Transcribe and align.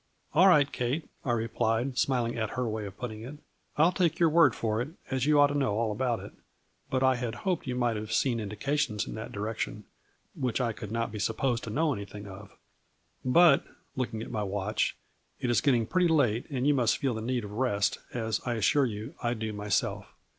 "All 0.33 0.47
right, 0.47 0.71
Kate," 0.71 1.07
I 1.23 1.31
replied, 1.33 1.95
smiling 1.95 2.35
at 2.35 2.49
her 2.57 2.67
way 2.67 2.87
of 2.87 2.97
putting 2.97 3.21
it." 3.21 3.37
I'll 3.77 3.91
take 3.91 4.17
your 4.17 4.29
word 4.29 4.55
for 4.55 4.81
it, 4.81 4.87
as 5.11 5.27
you 5.27 5.39
ought 5.39 5.45
to 5.49 5.53
know 5.53 5.77
all 5.77 5.91
about 5.91 6.19
it, 6.19 6.31
but 6.89 7.03
I 7.03 7.17
had 7.17 7.35
hoped 7.45 7.67
you 7.67 7.75
might 7.75 7.97
have 7.97 8.11
seen 8.11 8.39
indications 8.39 9.05
in 9.05 9.13
that 9.13 9.31
direction 9.31 9.83
which 10.33 10.59
I 10.59 10.73
could 10.73 10.91
not 10.91 11.11
be 11.11 11.19
supposed 11.19 11.63
to 11.65 11.69
know 11.69 11.93
anything 11.93 12.25
of. 12.25 12.57
But," 13.23 13.63
looking 13.95 14.23
at 14.23 14.31
my 14.31 14.41
watch," 14.41 14.97
it 15.39 15.51
is 15.51 15.61
getting 15.61 15.85
pretty 15.85 16.07
late 16.07 16.49
and 16.49 16.65
you 16.65 16.73
must 16.73 16.97
feel 16.97 17.13
the 17.13 17.21
need 17.21 17.43
of 17.43 17.51
rest, 17.51 17.99
as, 18.11 18.41
I 18.43 18.55
assure 18.55 18.87
you, 18.87 19.13
I 19.21 19.35
do 19.35 19.53
myself. 19.53 20.07